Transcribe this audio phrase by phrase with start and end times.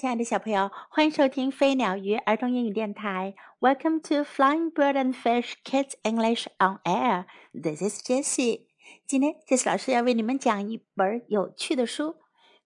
[0.00, 3.34] 亲爱的小朋友，欢迎收听飞鸟鱼儿童英语电台。
[3.58, 7.24] Welcome to Flying Bird and Fish Kids English on Air.
[7.52, 8.68] This is Jessie.
[9.08, 12.14] 今天，Jessie 老师要为你们讲一本有趣的书，《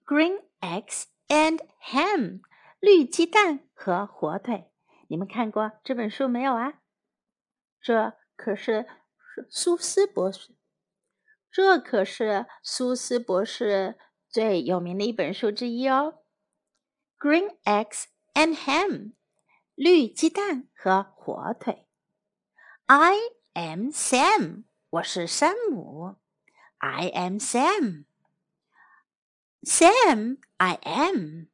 [0.05, 1.61] Green Eggs and
[1.93, 2.41] Ham》
[2.81, 4.67] 绿鸡蛋和火腿。
[5.09, 6.75] 你们看过这本书没有啊？
[7.81, 8.87] 这可是
[9.49, 10.51] 苏斯博士，
[11.51, 13.97] 这可是苏斯博士
[14.29, 16.19] 最有名的一本书之一哦。
[17.22, 19.14] green eggs and ham，
[19.76, 21.86] 绿鸡蛋和火腿。
[22.86, 23.16] I
[23.54, 26.16] am Sam，我是山姆。
[26.78, 31.48] I am Sam。Sam, I am.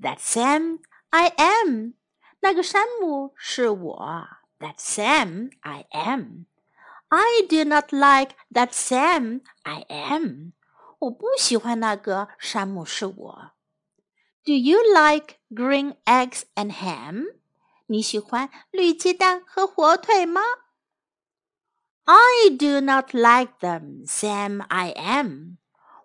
[0.00, 0.80] That Sam,
[1.10, 1.94] I am.
[2.40, 4.28] 那个山姆是我。
[4.58, 6.46] That Sam, I am.
[7.08, 10.52] I do not like that Sam, I am.
[10.98, 13.52] 我不喜欢那个山姆是我。
[14.44, 17.24] do you like green eggs and ham?
[17.86, 20.40] 你喜欢绿鸡蛋和火腿吗？
[22.04, 24.62] I do not like them, Sam.
[24.68, 25.56] I am.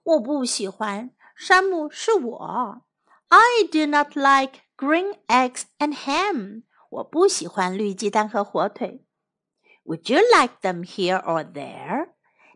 [0.04, 2.82] 我不喜欢，山姆是我。
[3.28, 6.64] I do not like green eggs and ham.
[6.90, 9.06] 我不喜欢绿鸡蛋和火腿。
[9.86, 12.10] Would you like them here or there?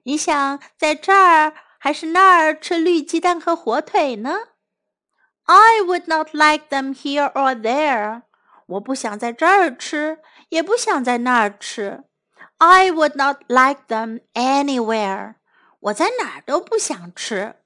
[0.04, 4.36] 你想在这儿还是那儿吃绿鸡蛋和火腿呢
[5.50, 8.24] ？I would not like them here or there.
[8.68, 12.04] 我不想在这儿吃，也不想在那儿吃。
[12.58, 15.36] I would not like them anywhere.
[15.80, 17.58] 我在哪儿都不想吃。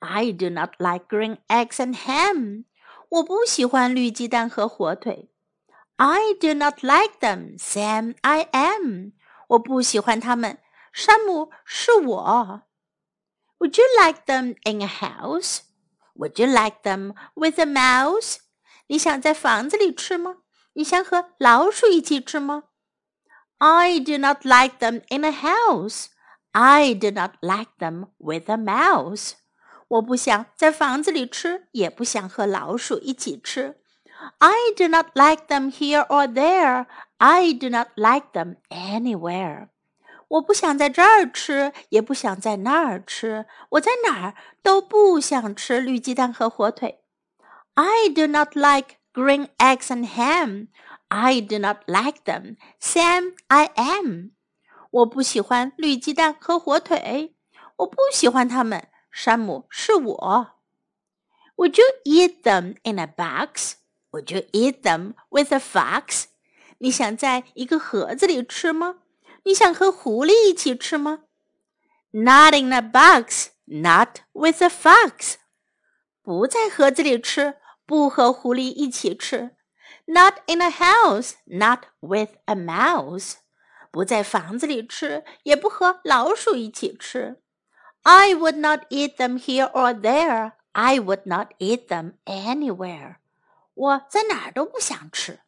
[0.00, 2.64] I do not like green eggs and ham.
[3.08, 5.30] 我不喜欢绿鸡蛋和火腿。
[5.96, 8.14] I do not like them, Sam.
[8.20, 9.12] I am.
[9.48, 10.58] 我不喜欢它们。
[10.92, 12.62] 山姆是我。
[13.58, 15.60] Would you like them in a house?
[16.14, 18.38] Would you like them with a mouse？
[18.88, 20.36] 你想在房子里吃吗？
[20.74, 22.64] 你想和老鼠一起吃吗？
[23.58, 26.06] I do not like them in a house.
[26.52, 29.32] I do not like them with a mouse.
[29.88, 33.80] 我不想在房子里吃，也不想和老鼠一起吃。
[34.38, 36.86] I do not like them here or there.
[37.18, 39.68] I do not like them anywhere.
[40.33, 43.45] 我不想在这儿吃，也不想在那儿吃。
[43.71, 47.03] 我在哪儿都不想吃绿鸡蛋和火腿。
[47.75, 50.69] I do not like green eggs and ham.
[51.09, 52.55] I do not like them.
[52.81, 54.31] Sam, I am.
[54.89, 57.35] 我不喜欢绿鸡蛋和火腿。
[57.77, 58.87] 我不喜欢它们。
[59.11, 60.51] 山姆是我。
[61.57, 63.73] Would you eat them in a box?
[64.09, 66.23] Would you eat them with a fox?
[66.79, 68.95] 你想在一个盒子里吃吗？
[69.43, 71.23] 你想和狐狸一起吃吗
[72.11, 75.35] ？Not in a box, not with a fox。
[76.21, 79.51] 不在盒子里吃，不和狐狸一起吃。
[80.05, 83.35] Not in a house, not with a mouse。
[83.91, 87.41] 不在房子里吃，也不和老鼠一起吃。
[88.01, 90.53] I would not eat them here or there.
[90.71, 93.17] I would not eat them anywhere.
[93.73, 95.41] 我在哪儿都不想吃。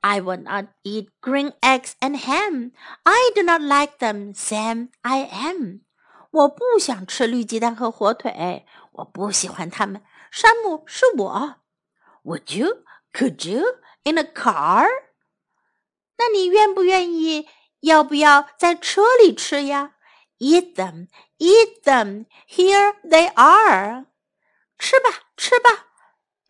[0.00, 2.72] I would not eat green eggs and ham.
[3.04, 4.88] I do not like them, Sam.
[5.02, 5.80] I am.
[6.30, 10.02] 我不想吃绿鸡蛋和火腿，我不喜欢它们。
[10.30, 11.56] 山姆是我。
[12.24, 12.84] Would you?
[13.12, 13.78] Could you?
[14.04, 14.86] In a car?
[16.16, 17.48] 那你愿不愿意？
[17.80, 19.94] 要不要在车里吃呀？
[20.38, 22.26] Eat them, eat them.
[22.48, 24.06] Here they are.
[24.78, 25.86] 吃吧，吃吧，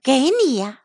[0.02, 0.82] 给你呀。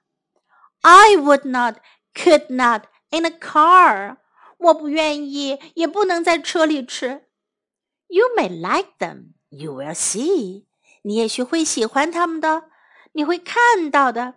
[0.82, 1.78] I would not
[2.14, 4.18] could not in a car.
[4.58, 7.28] 我不愿意，也不能在车里吃。
[8.08, 9.34] You may like them.
[9.50, 10.66] You will see.
[11.04, 12.64] 你也许会喜欢它们的，
[13.14, 14.36] 你会看到的。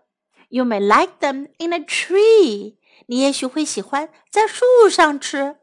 [0.48, 2.76] You may like them in a tree.
[3.06, 5.56] 你也许会喜欢在树上吃。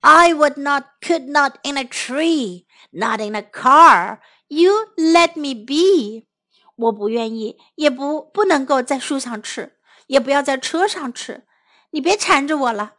[0.00, 4.20] I would not, could not in a tree, not in a car.
[4.46, 6.26] You let me be.
[6.76, 9.71] 我不愿意，也不不能够在树上吃。
[10.06, 11.46] 也不要在车上吃，
[11.90, 12.94] 你别缠着我了。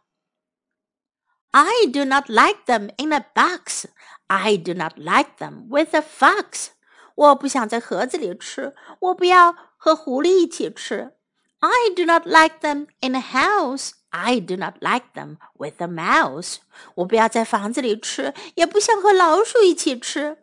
[1.52, 3.86] I do not like them in a box.
[4.28, 6.68] I do not like them with a fox.
[7.16, 11.16] 我不想在盒子里吃，我不要和狐狸一起吃。
[11.58, 13.90] I do not like them in a house.
[14.10, 16.56] I do not like them with a mouse.
[16.94, 20.38] 我不要在房子里吃，也不想和老鼠一起吃。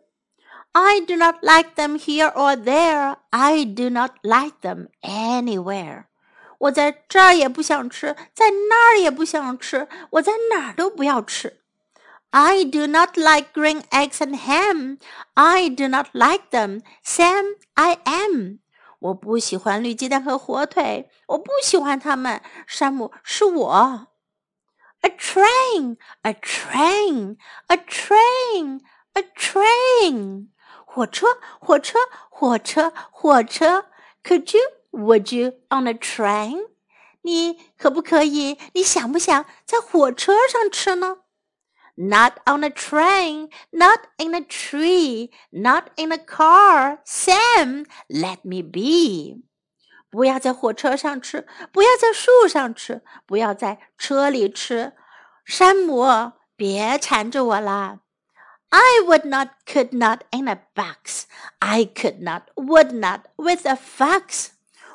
[0.72, 3.16] I do not like them here or there.
[3.30, 6.04] I do not like them anywhere.
[6.63, 11.61] 我在这儿也不想吃，在那儿也不想吃，我在哪儿都不要吃。
[12.29, 14.99] I do not like green eggs and ham.
[15.33, 16.81] I do not like them.
[17.05, 18.59] Sam, I am.
[18.99, 22.41] 我不喜欢绿鸡蛋和火腿，我不喜欢它们。
[22.65, 24.07] 山姆，是我。
[25.01, 27.35] A train, a train,
[27.67, 28.79] a train,
[29.13, 30.47] a train.
[30.85, 31.27] 火车，
[31.59, 31.99] 火车，
[32.29, 33.85] 火车，火车。
[34.23, 34.61] Could you,
[34.92, 36.68] would you on a train?
[37.22, 38.58] 你可不可以？
[38.72, 41.18] 你想不想在火车上吃呢？
[41.96, 46.98] Not on a train, not in a tree, not in a car.
[47.04, 49.42] Sam, let me be.
[50.08, 54.92] 不要在火车上吃，不要在树上吃，不要在车里吃。
[55.44, 57.98] 山姆，别缠着我啦！
[58.70, 61.24] I would not, could not in a box.
[61.58, 64.50] I could not, would not with a fox.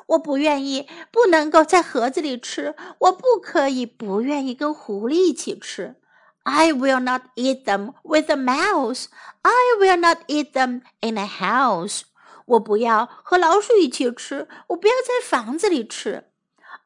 [0.09, 2.75] 我不愿意，不能够在盒子里吃。
[2.97, 5.95] 我不可以，不愿意跟狐狸一起吃。
[6.43, 9.05] I will not eat them with a mouse.
[9.43, 12.01] I will not eat them in a house.
[12.45, 16.23] 我不要和老鼠一起吃，我不要在房子里吃。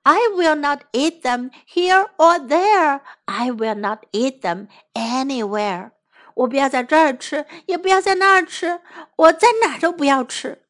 [0.02, 3.00] I will not eat them here or there.
[3.24, 5.92] I will not eat them anywhere.
[6.34, 8.82] 我不要在这儿吃，也不要在那儿吃，
[9.16, 10.63] 我在哪儿都不要吃。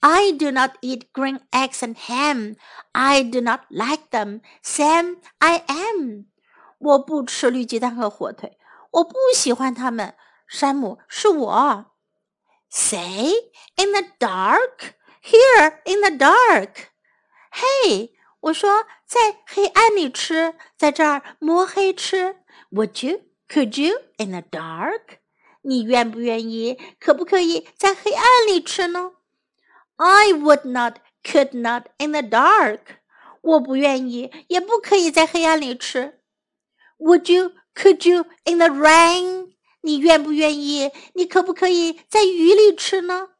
[0.00, 2.56] I do not eat green eggs and ham.
[2.92, 4.42] I do not like them.
[4.62, 6.26] Sam, I am.
[6.78, 8.58] 我不吃绿鸡蛋和火腿，
[8.90, 10.14] 我不喜欢它们。
[10.46, 11.86] 山姆，是我。
[12.68, 13.32] Say
[13.76, 16.88] in the dark, here in the dark.
[17.52, 22.36] Hey，我说在黑暗里吃，在这儿摸黑吃。
[22.72, 23.22] Would you?
[23.48, 25.18] Could you in the dark?
[25.62, 26.78] 你愿不愿意？
[27.00, 29.12] 可不可以在黑暗里吃呢
[29.98, 32.80] ？I would not, could not in the dark.
[33.40, 36.20] 我不愿意，也不可以在黑暗里吃。
[36.98, 37.52] Would you?
[37.74, 39.52] Could you in the rain?
[39.82, 40.92] 你愿不愿意？
[41.14, 43.30] 你可不可以在雨里吃呢？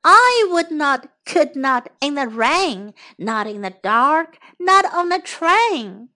[0.00, 5.18] I would not, could not in the rain, not in the dark, not on the
[5.18, 6.08] train.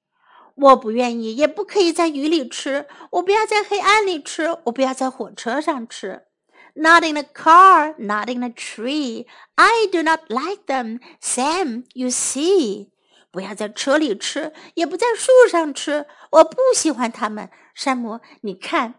[0.54, 2.86] 我不愿意，也不可以在雨里吃。
[3.10, 6.26] 我不要在黑暗里吃，我不要在火车上吃。
[6.74, 9.26] Not in a car, not in a tree.
[9.56, 11.84] I do not like them, Sam.
[11.94, 12.90] You see.
[13.30, 16.06] 不要在车里吃，也不在树上吃。
[16.30, 17.50] 我不喜欢它们。
[17.74, 18.94] 山姆，你看。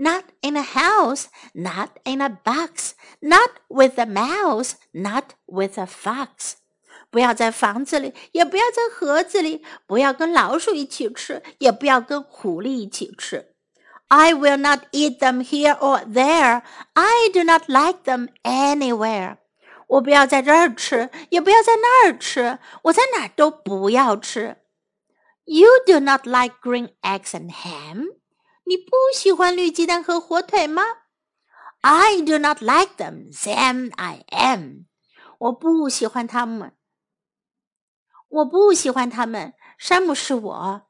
[0.00, 5.86] not in a house, not in a box, not with a mouse, not with a
[5.86, 6.54] fox.
[7.10, 13.53] 不要在房子里，也不要在盒子里，不要跟老鼠一起吃，也不要跟狐狸一起吃。
[14.08, 16.62] I will not eat them here or there.
[16.94, 19.36] I do not like them anywhere.
[19.86, 24.56] 我不要在这儿吃，也不要在那儿吃，我在哪儿都不要吃。
[25.44, 28.16] You do not like green eggs and ham.
[28.64, 30.82] 你不喜欢绿鸡蛋和火腿吗？
[31.80, 33.32] I do not like them.
[33.32, 34.86] Sam, I am.
[35.38, 36.72] 我不喜欢它们。
[38.28, 39.54] 我不喜欢它们。
[39.78, 40.83] 山姆是我。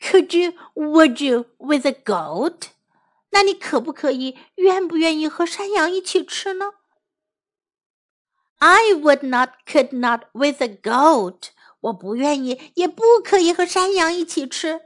[0.00, 2.70] Could you, would you, with a goat?
[3.30, 6.72] 那你可不可以，愿不愿意和山羊一起吃呢？
[8.58, 11.48] I would not, could not, with a goat.
[11.80, 14.82] 我不愿意，也不可以和山羊一起吃。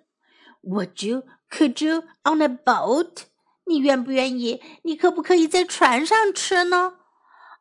[0.63, 3.25] Would you, could you on a boat？
[3.65, 4.63] 你愿不愿意？
[4.83, 6.95] 你可不可以在船上吃呢？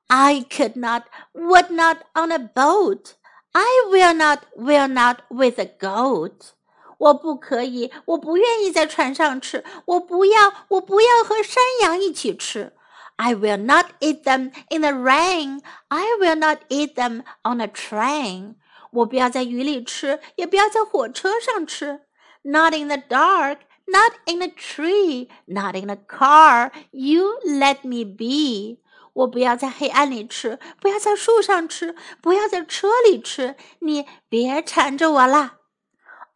[0.07, 1.03] I could not,
[1.33, 3.13] would not on a boat.
[3.51, 6.51] I will not, will not with a goat.
[7.00, 9.64] 我不可以，我不愿意在船上吃。
[9.86, 12.72] 我不要，我不要和山羊一起吃。
[13.16, 15.60] I will not eat them in the rain.
[15.88, 18.56] I will not eat them on a train.
[18.92, 22.02] 我不要在雨里吃，也不要在火车上吃。
[22.42, 23.58] Not in the dark
[23.90, 26.70] not in a tree, not in a car.
[26.90, 28.80] You let me be.
[29.12, 33.56] 我不要在黑暗里吃，不要在树上吃，不要在车里吃。
[33.80, 35.59] 你别缠着我啦。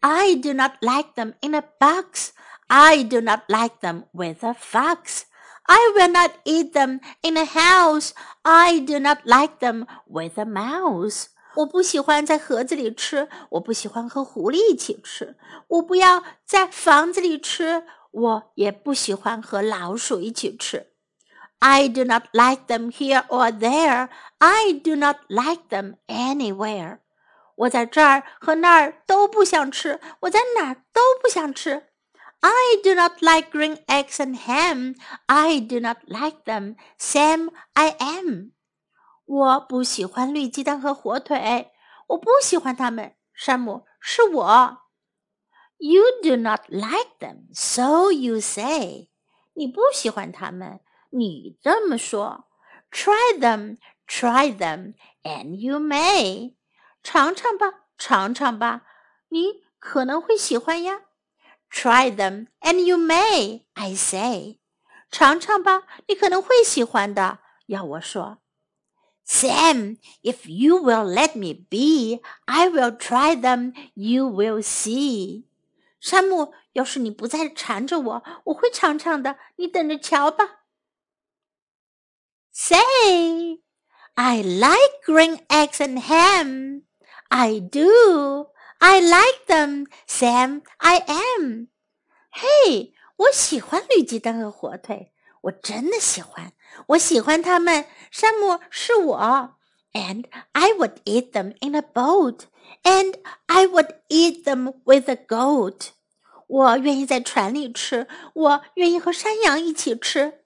[0.04, 2.32] I do not like them in a box.
[2.68, 5.24] I do not like them with a fox.
[5.68, 8.14] I will not eat them in a house.
[8.44, 11.28] I do not like them with a mouse.
[11.56, 15.36] 我不喜欢在盒子里吃，我不喜欢和狐狸一起吃，
[15.68, 20.88] 我不要在房子里吃，我也不喜欢和老鼠一起吃。
[21.60, 24.10] I do not like them here or there.
[24.38, 27.00] I do not like them anywhere.
[27.57, 31.89] 我在这儿和那儿都不想吃，我在哪儿都不想吃。
[32.41, 34.97] I do not like green eggs and ham.
[35.27, 36.77] I do not like them.
[36.99, 38.51] Sam, I am.
[39.25, 41.71] 我不喜欢绿鸡蛋和火腿，
[42.09, 43.15] 我不喜欢它们。
[43.33, 44.79] 山姆，是我。
[45.79, 49.09] You do not like them, so you say.
[49.55, 50.81] 你不喜欢它们，
[51.11, 52.45] 你这么说。
[52.91, 56.55] Try them, Try them, and you may.
[57.04, 58.82] 尝尝吧，尝尝吧，
[59.30, 61.02] 你可能会喜欢呀。
[61.72, 63.64] Try them, and you may.
[63.74, 64.60] I say.
[65.12, 67.40] 尝尝吧，你可能会喜欢的。
[67.68, 68.40] 要我说。
[69.26, 73.74] Sam, if you will let me be, I will try them.
[73.94, 75.44] You will see.
[76.00, 79.38] 山姆，要是你不再缠着我，我会尝尝的。
[79.58, 80.62] 你等着瞧吧。
[82.52, 83.62] Say,
[84.16, 86.83] I like green eggs and ham.
[87.30, 88.48] I do.
[88.80, 90.62] I like them, Sam.
[90.78, 91.68] I am.
[92.32, 95.12] 嘿，我喜欢绿鸡蛋和火腿，
[95.42, 96.54] 我真的喜欢。
[96.88, 99.56] 我喜欢它们，山姆是我。
[99.94, 102.42] And I would eat them in a boat,
[102.84, 103.16] and
[103.48, 105.90] I would eat them with a goat.
[106.48, 110.42] 我愿意在船里吃，我愿意和山羊一起吃。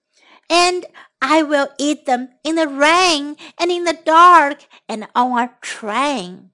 [0.47, 0.85] And
[1.19, 6.49] I will eat them in the rain and in the dark and on a train.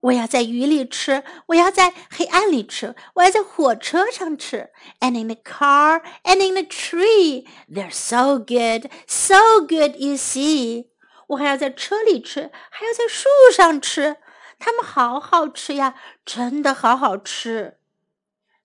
[0.00, 7.46] 我要在雨里吃，我要在黑暗里吃，我要在火车上吃，and in the car and in the tree.
[7.70, 10.88] They're so good, so good, you see.
[11.28, 14.16] 我还要在车里吃，还要在树上吃，
[14.58, 15.94] 它们好好吃呀，
[16.26, 17.78] 真的好好吃。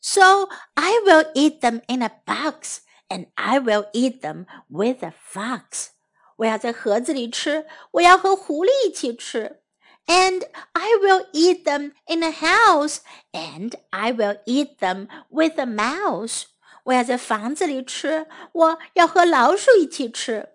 [0.02, 5.14] So I will eat them in a box, and I will eat them with a
[5.34, 5.92] fox.
[6.36, 9.62] 我要在盒子里吃，我要和狐狸一起吃。
[10.06, 13.00] and I will eat them in a house,
[13.32, 16.44] and I will eat them with a mouse.
[16.86, 20.50] 我要在房子里吃，我要和老鼠一起吃。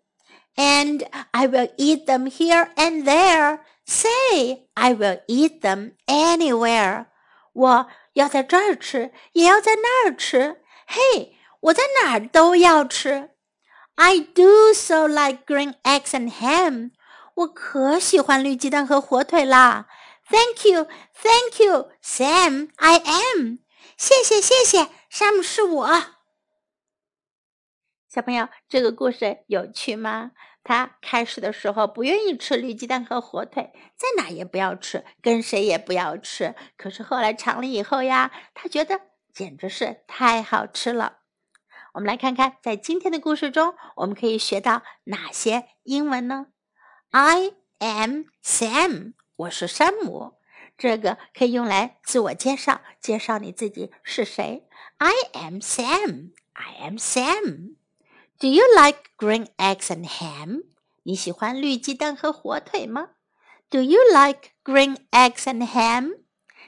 [0.57, 3.61] And I will eat them here and there.
[3.87, 7.07] Say, I will eat them anywhere.
[7.53, 10.63] 我要在这儿吃，也要在那儿吃。
[10.87, 13.31] 嘿，我在哪儿都要吃。
[13.97, 16.91] I do so like green eggs and ham.
[17.40, 19.88] 我可喜欢绿鸡蛋和火腿啦
[20.30, 22.70] ！Thank you, Thank you, Sam.
[22.76, 23.60] I am.
[23.96, 25.90] 谢谢谢谢，Sam 是我。
[28.10, 30.32] 小朋友，这个故事有趣吗？
[30.64, 36.56] 他开始的时候不愿意吃绿鸡蛋和火腿，在哪也不要吃，跟谁也不要吃。
[36.76, 39.00] 可是后来尝了以后呀，他觉得
[39.34, 41.20] 简直是太好吃了。
[41.94, 46.48] 我们来看看，在今天的故事中，我们可以学到哪些英文呢
[47.11, 50.35] ？I am Sam，我是山姆。
[50.77, 54.69] 这个可以用来自我介绍，介绍你自己是谁。
[54.99, 56.33] I am Sam.
[56.53, 57.77] I am Sam.
[58.39, 60.65] Do you like green eggs and ham？
[61.05, 63.11] 你喜欢绿鸡蛋和火腿吗？
[63.71, 66.19] Do you like green eggs and ham？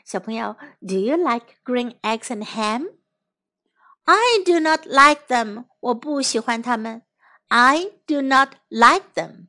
[0.04, 5.64] 小朋友，Do you like green eggs and ham？I do not like them。
[5.80, 7.02] 我不喜欢它们。
[7.48, 9.48] I do not like them。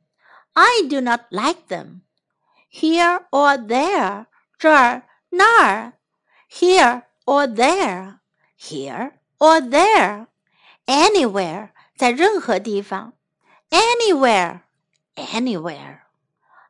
[0.54, 2.02] I do not like them.
[2.70, 4.26] Here or there,
[4.58, 5.92] 这儿那儿，
[6.50, 8.18] here or there,
[8.58, 10.26] here or there,
[10.86, 13.12] anywhere 在任何地方，
[13.70, 14.60] anywhere,
[15.14, 16.00] anywhere.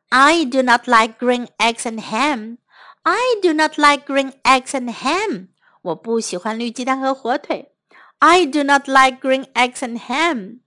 [0.09, 2.57] I do not like green eggs and ham.
[3.03, 5.49] I do not like green eggs and ham.
[5.81, 7.73] 我不喜欢绿鸡蛋和火腿。
[8.19, 10.59] I do not like green eggs and ham.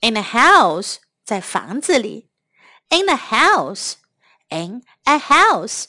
[0.00, 2.27] In a house，在房子里。
[2.90, 3.96] in a house,
[4.48, 5.86] in a house,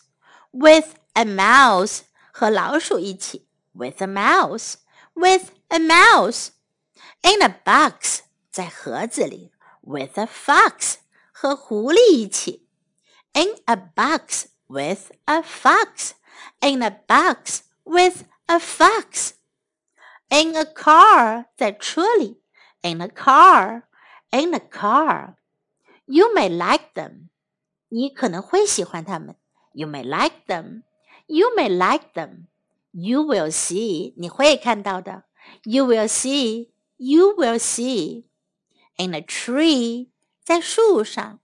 [0.51, 4.75] with a mouse 和老鼠一起，with a mouse,
[5.13, 6.49] with a mouse,
[7.21, 8.19] in a box
[8.51, 10.95] 在盒子里，with a fox
[11.31, 12.67] 和狐狸一起，
[13.33, 16.11] in a box with a fox,
[16.61, 19.33] in a box with a fox,
[20.29, 22.41] in a car 在车里，
[22.81, 23.83] in a car,
[24.31, 25.35] in a car.
[26.09, 27.29] You may like them.
[27.89, 29.35] 你可能会喜欢它们。
[29.73, 30.83] You may like them.
[31.27, 32.45] You may like them.
[32.91, 34.13] You will see.
[34.17, 35.23] 你会看到的。
[35.63, 36.69] You will see.
[36.97, 38.25] You will see.
[38.97, 40.09] In a tree.
[40.43, 41.39] 在树上。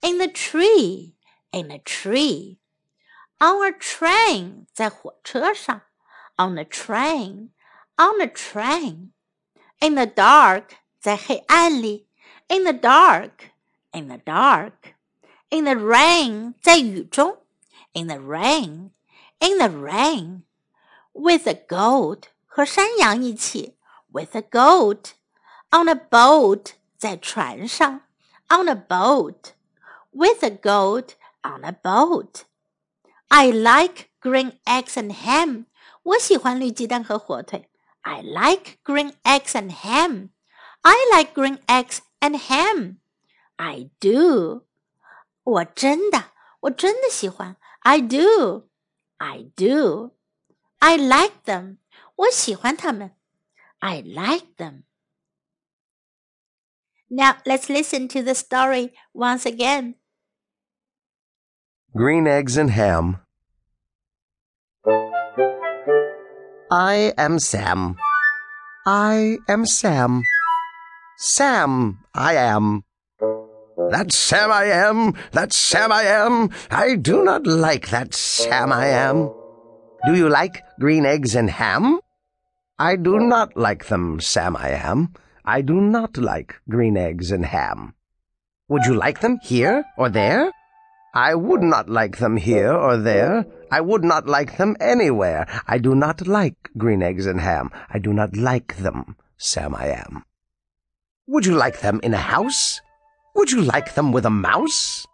[0.00, 1.12] In a tree.
[1.50, 2.58] In a tree.
[3.38, 4.66] On a train.
[4.72, 5.82] 在火车上。
[6.36, 7.50] On a train.
[7.96, 9.10] On a train.
[9.80, 10.70] In the dark.
[10.98, 12.08] 在黑暗里。
[12.48, 13.49] In the dark
[13.92, 14.94] in the dark,
[15.50, 17.38] in the rain，在雨中，
[17.92, 18.90] in the rain,
[19.38, 20.42] in the rain,
[21.12, 23.74] with a goat 和山羊一起，
[24.12, 25.12] with a goat,
[25.70, 28.02] on a boat 在船上，
[28.48, 29.52] on a boat,
[30.12, 32.42] with a goat on a boat.
[33.28, 35.66] I like green eggs and ham.
[36.02, 37.68] 我喜欢绿鸡蛋和火腿。
[38.02, 40.28] I like green eggs and ham.
[40.82, 42.98] I like green eggs and ham.
[43.60, 44.66] I do.
[45.42, 47.56] 我真的，我真的喜欢。
[47.80, 48.68] I do,
[49.18, 50.12] I do.
[50.78, 51.78] I like them.
[52.16, 53.12] 我喜欢它们。
[53.78, 54.82] I like them.
[57.08, 59.94] Now let's listen to the story once again.
[61.94, 63.20] Green eggs and ham.
[66.68, 67.94] I am Sam.
[68.84, 70.22] I am Sam.
[71.16, 72.82] Sam, I am.
[73.89, 76.49] That Sam I am, that Sam I am.
[76.69, 79.31] I do not like that Sam I am.
[80.05, 81.99] Do you like green eggs and ham?
[82.77, 85.13] I do not like them, Sam I am.
[85.43, 87.93] I do not like green eggs and ham.
[88.69, 90.51] Would you like them here or there?
[91.13, 93.45] I would not like them here or there.
[93.69, 95.45] I would not like them anywhere.
[95.67, 97.69] I do not like green eggs and ham.
[97.89, 100.23] I do not like them, Sam I am.
[101.27, 102.81] Would you like them in a house?
[103.35, 105.07] Would you like them with a mouse?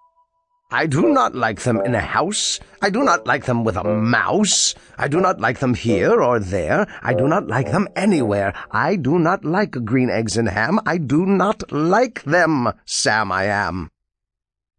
[0.70, 2.60] I do not like them in a house.
[2.82, 4.76] I do not like them with a mouse.
[4.98, 6.88] I do not like them here or there.
[7.02, 8.54] I do not like them anywhere.
[8.72, 10.82] I do not like green eggs and ham.
[10.86, 13.90] I do not like them, Sam I am.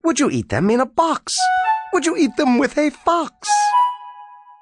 [0.04, 1.38] Would you eat them in a box?
[1.95, 3.49] Would you eat them with a fox?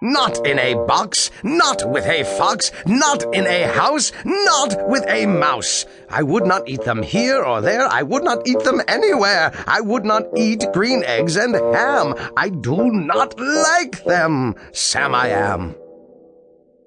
[0.02, 5.24] Not in a box, not with a fox, not in a house, not with a
[5.24, 5.86] mouse.
[6.10, 7.86] I would not eat them here or there.
[7.88, 9.52] I would not eat them anywhere.
[9.66, 12.14] I would not eat green eggs and ham.
[12.36, 15.74] I do not like them, Sam I am.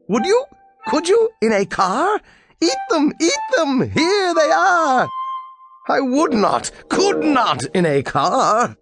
[0.07, 0.45] Would you?
[0.87, 1.29] Could you?
[1.41, 2.19] In a car?
[2.61, 3.89] Eat them, eat them.
[3.89, 5.09] Here they are.
[5.87, 8.77] I would not, could not in a car.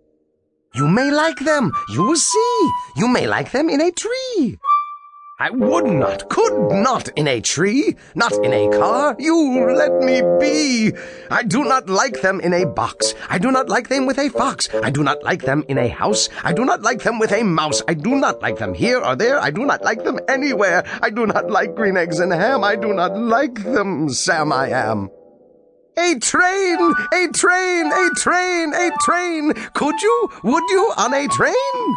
[0.75, 1.71] You may like them.
[1.89, 2.71] You will see.
[2.95, 4.59] You may like them in a tree.
[5.39, 9.15] I would not, could not in a tree, not in a car.
[9.19, 10.91] You let me be.
[11.29, 13.13] I do not like them in a box.
[13.29, 14.67] I do not like them with a fox.
[14.81, 16.29] I do not like them in a house.
[16.43, 17.83] I do not like them with a mouse.
[17.87, 19.39] I do not like them here or there.
[19.39, 20.83] I do not like them anywhere.
[21.03, 22.63] I do not like green eggs and ham.
[22.63, 25.11] I do not like them, Sam I am.
[25.99, 26.93] A train!
[27.11, 27.91] A train!
[27.91, 28.73] A train!
[28.73, 29.53] A train!
[29.73, 30.29] Could you?
[30.43, 31.95] Would you on a train?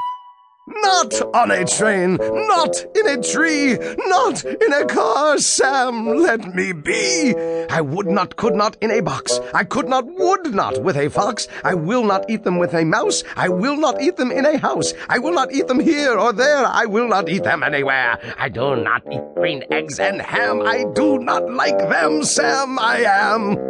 [0.83, 6.73] Not on a train, not in a tree, not in a car, Sam, let me
[6.73, 7.35] be.
[7.69, 9.41] I would not, could not in a box.
[9.53, 11.49] I could not, would not with a fox.
[11.65, 13.25] I will not eat them with a mouse.
[13.37, 14.95] I will not eat them in a house.
[15.09, 16.65] I will not eat them here or there.
[16.65, 18.19] I will not eat them anywhere.
[18.39, 20.63] I do not eat green eggs and ham.
[20.63, 23.70] I do not like them, Sam, I am.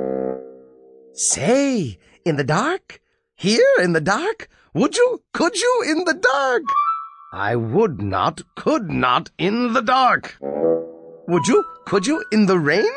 [1.12, 3.00] Say, in the dark?
[3.34, 4.48] Here in the dark?
[4.74, 5.22] Would you?
[5.32, 6.62] Could you in the dark?
[7.32, 10.36] I would not, could not in the dark.
[10.40, 11.64] Would you?
[11.86, 12.90] Could you in the rain?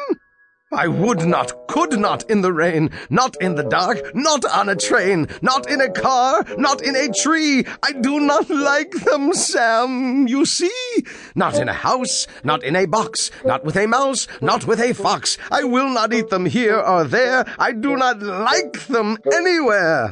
[0.76, 4.76] I would not, could not in the rain, not in the dark, not on a
[4.76, 7.66] train, not in a car, not in a tree.
[7.84, 11.04] I do not like them, Sam, you see.
[11.36, 14.94] Not in a house, not in a box, not with a mouse, not with a
[14.94, 15.38] fox.
[15.52, 17.46] I will not eat them here or there.
[17.60, 20.12] I do not like them anywhere.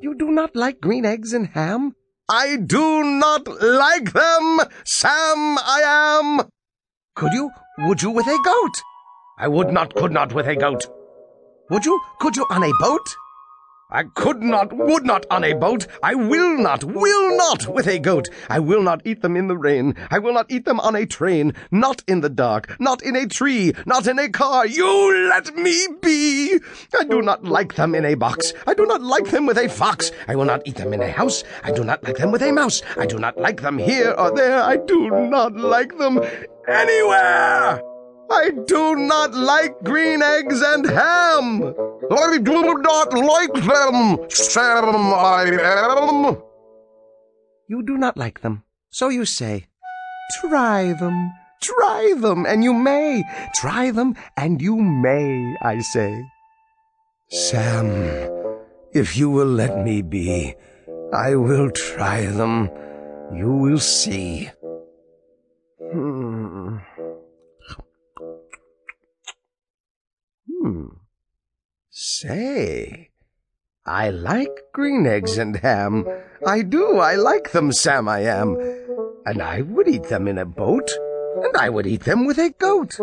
[0.00, 1.94] You do not like green eggs and ham?
[2.28, 5.82] I do not like them, Sam I
[6.20, 6.48] am.
[7.14, 8.82] Could you, would you with a goat?
[9.38, 10.86] I would not, could not with a goat.
[11.70, 12.00] Would you?
[12.20, 13.06] Could you on a boat?
[13.94, 15.86] I could not, would not on a boat.
[16.02, 18.30] I will not, will not with a goat.
[18.48, 19.94] I will not eat them in the rain.
[20.10, 21.52] I will not eat them on a train.
[21.70, 22.80] Not in the dark.
[22.80, 23.74] Not in a tree.
[23.84, 24.66] Not in a car.
[24.66, 26.58] You let me be.
[26.98, 28.54] I do not like them in a box.
[28.66, 30.10] I do not like them with a fox.
[30.26, 31.44] I will not eat them in a house.
[31.62, 32.80] I do not like them with a mouse.
[32.96, 34.62] I do not like them here or there.
[34.62, 36.18] I do not like them
[36.66, 37.82] anywhere.
[38.30, 41.74] I do not like green eggs and ham.
[42.10, 46.36] I do not like them, Sam I am.
[47.68, 49.66] You do not like them, so you say.
[50.40, 51.32] Try them,
[51.62, 53.22] try them, and you may.
[53.54, 56.24] Try them, and you may, I say.
[57.30, 57.88] Sam,
[58.92, 60.54] if you will let me be,
[61.12, 62.70] I will try them.
[63.34, 64.50] You will see.
[65.92, 66.21] Hmm.
[71.94, 73.10] Say,
[73.84, 76.06] I like green eggs and ham.
[76.46, 78.56] I do, I like them, Sam, I am.
[79.26, 80.90] And I would eat them in a boat,
[81.44, 82.98] and I would eat them with a goat,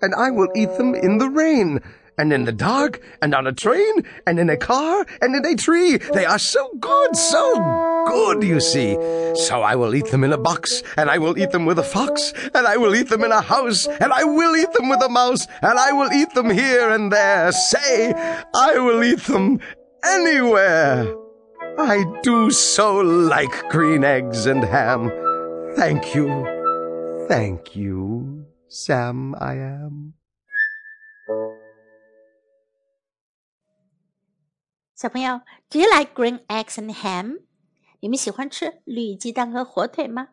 [0.00, 1.80] and I will eat them in the rain,
[2.20, 5.56] and in the dark, and on a train, and in a car, and in a
[5.56, 5.96] tree.
[5.96, 7.44] They are so good, so
[8.06, 8.92] good, you see.
[9.46, 11.82] So I will eat them in a box, and I will eat them with a
[11.82, 15.02] fox, and I will eat them in a house, and I will eat them with
[15.02, 17.52] a mouse, and I will eat them here and there.
[17.52, 18.12] Say,
[18.54, 19.60] I will eat them
[20.04, 21.16] anywhere.
[21.78, 25.10] I do so like green eggs and ham.
[25.74, 26.28] Thank you,
[27.28, 30.19] thank you, Sam I am.
[35.00, 37.40] 小朋友，Do you like green eggs and ham？
[38.00, 40.28] 你们喜欢吃绿鸡蛋和火腿吗？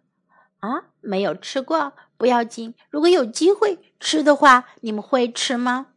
[0.59, 5.93] 啊，没有吃过不要紧，如果有机会吃的话，你们会吃吗？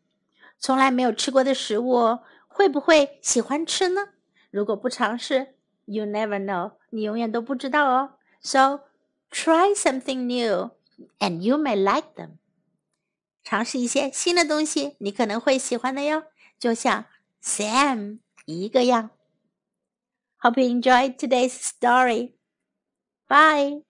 [0.61, 4.11] 从来没有吃过的食物，会不会喜欢吃呢？
[4.53, 5.57] 如果不尝试
[5.87, 8.13] ，you never know，你永远都不知道哦。
[8.41, 8.83] So
[9.33, 10.71] try something new
[11.19, 12.35] and you may like them。
[13.43, 16.23] 尝试一些新的东西，你可能会喜欢的哟。
[16.57, 17.07] 就像
[17.43, 18.21] Sam。
[18.50, 19.12] 一个样。
[20.42, 22.34] Hope you enjoyed today's story.
[23.28, 23.89] Bye.